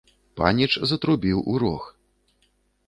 [0.39, 1.83] Паніч затрубіў у рог.